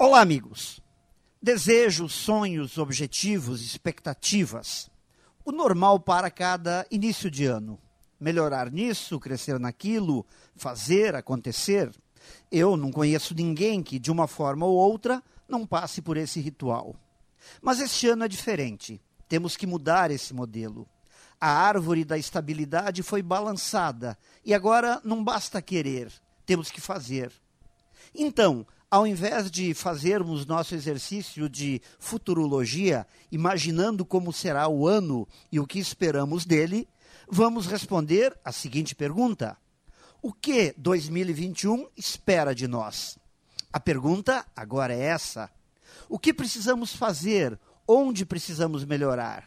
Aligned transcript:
Olá, 0.00 0.20
amigos. 0.20 0.80
Desejos, 1.42 2.12
sonhos, 2.12 2.78
objetivos, 2.78 3.60
expectativas. 3.60 4.88
O 5.44 5.50
normal 5.50 5.98
para 5.98 6.30
cada 6.30 6.86
início 6.88 7.28
de 7.28 7.46
ano. 7.46 7.80
Melhorar 8.20 8.70
nisso, 8.70 9.18
crescer 9.18 9.58
naquilo, 9.58 10.24
fazer 10.54 11.16
acontecer. 11.16 11.90
Eu 12.48 12.76
não 12.76 12.92
conheço 12.92 13.34
ninguém 13.34 13.82
que, 13.82 13.98
de 13.98 14.08
uma 14.08 14.28
forma 14.28 14.64
ou 14.64 14.76
outra, 14.76 15.20
não 15.48 15.66
passe 15.66 16.00
por 16.00 16.16
esse 16.16 16.38
ritual. 16.38 16.94
Mas 17.60 17.80
este 17.80 18.06
ano 18.06 18.22
é 18.22 18.28
diferente. 18.28 19.02
Temos 19.28 19.56
que 19.56 19.66
mudar 19.66 20.12
esse 20.12 20.32
modelo. 20.32 20.88
A 21.40 21.50
árvore 21.50 22.04
da 22.04 22.16
estabilidade 22.16 23.02
foi 23.02 23.20
balançada 23.20 24.16
e 24.44 24.54
agora 24.54 25.00
não 25.02 25.24
basta 25.24 25.60
querer, 25.60 26.12
temos 26.46 26.70
que 26.70 26.80
fazer. 26.80 27.32
Então, 28.14 28.64
ao 28.90 29.06
invés 29.06 29.50
de 29.50 29.74
fazermos 29.74 30.46
nosso 30.46 30.74
exercício 30.74 31.48
de 31.48 31.82
futurologia, 31.98 33.06
imaginando 33.30 34.04
como 34.04 34.32
será 34.32 34.66
o 34.68 34.88
ano 34.88 35.28
e 35.52 35.60
o 35.60 35.66
que 35.66 35.78
esperamos 35.78 36.44
dele, 36.44 36.88
vamos 37.30 37.66
responder 37.66 38.38
a 38.44 38.50
seguinte 38.50 38.94
pergunta: 38.94 39.58
O 40.22 40.32
que 40.32 40.74
2021 40.78 41.86
espera 41.96 42.54
de 42.54 42.66
nós? 42.66 43.18
A 43.70 43.78
pergunta 43.78 44.46
agora 44.56 44.94
é 44.94 45.02
essa: 45.02 45.50
O 46.08 46.18
que 46.18 46.32
precisamos 46.32 46.96
fazer? 46.96 47.58
Onde 47.86 48.24
precisamos 48.24 48.84
melhorar? 48.84 49.46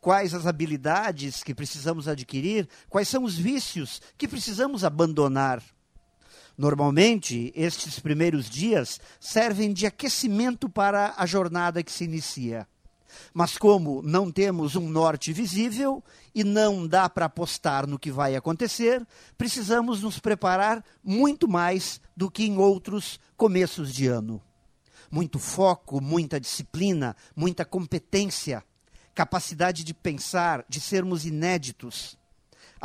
Quais 0.00 0.34
as 0.34 0.46
habilidades 0.46 1.42
que 1.42 1.54
precisamos 1.54 2.06
adquirir? 2.06 2.68
Quais 2.88 3.08
são 3.08 3.24
os 3.24 3.36
vícios 3.36 4.00
que 4.16 4.28
precisamos 4.28 4.84
abandonar? 4.84 5.62
Normalmente, 6.56 7.52
estes 7.54 8.00
primeiros 8.00 8.48
dias 8.48 8.98
servem 9.20 9.72
de 9.72 9.86
aquecimento 9.86 10.68
para 10.68 11.14
a 11.16 11.26
jornada 11.26 11.82
que 11.82 11.92
se 11.92 12.04
inicia. 12.04 12.66
Mas 13.32 13.58
como 13.58 14.02
não 14.02 14.30
temos 14.30 14.74
um 14.74 14.88
norte 14.88 15.32
visível 15.32 16.02
e 16.34 16.42
não 16.42 16.86
dá 16.86 17.08
para 17.08 17.26
apostar 17.26 17.86
no 17.86 17.98
que 17.98 18.10
vai 18.10 18.34
acontecer, 18.36 19.06
precisamos 19.36 20.02
nos 20.02 20.18
preparar 20.18 20.84
muito 21.04 21.46
mais 21.46 22.00
do 22.16 22.30
que 22.30 22.44
em 22.44 22.56
outros 22.56 23.20
começos 23.36 23.94
de 23.94 24.06
ano. 24.06 24.40
Muito 25.10 25.38
foco, 25.38 26.00
muita 26.00 26.40
disciplina, 26.40 27.14
muita 27.34 27.64
competência, 27.64 28.64
capacidade 29.14 29.84
de 29.84 29.94
pensar, 29.94 30.64
de 30.68 30.80
sermos 30.80 31.24
inéditos 31.24 32.18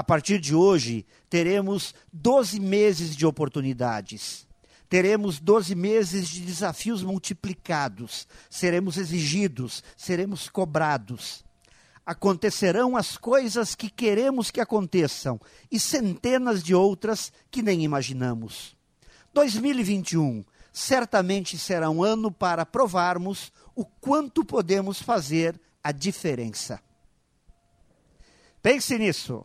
a 0.00 0.02
partir 0.02 0.40
de 0.40 0.54
hoje, 0.54 1.04
teremos 1.28 1.94
12 2.10 2.58
meses 2.58 3.14
de 3.14 3.26
oportunidades. 3.26 4.46
Teremos 4.88 5.38
12 5.38 5.74
meses 5.74 6.26
de 6.30 6.40
desafios 6.40 7.02
multiplicados. 7.02 8.26
Seremos 8.48 8.96
exigidos, 8.96 9.84
seremos 9.98 10.48
cobrados. 10.48 11.44
Acontecerão 12.06 12.96
as 12.96 13.18
coisas 13.18 13.74
que 13.74 13.90
queremos 13.90 14.50
que 14.50 14.58
aconteçam 14.58 15.38
e 15.70 15.78
centenas 15.78 16.62
de 16.62 16.74
outras 16.74 17.30
que 17.50 17.60
nem 17.60 17.84
imaginamos. 17.84 18.74
2021 19.34 20.42
certamente 20.72 21.58
será 21.58 21.90
um 21.90 22.02
ano 22.02 22.32
para 22.32 22.64
provarmos 22.64 23.52
o 23.74 23.84
quanto 23.84 24.46
podemos 24.46 24.98
fazer 24.98 25.60
a 25.84 25.92
diferença. 25.92 26.80
Pense 28.62 28.96
nisso 28.96 29.44